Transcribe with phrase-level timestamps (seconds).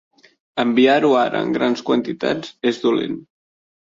[0.63, 3.19] Enviar-ho ara en grans quantitats és dolent.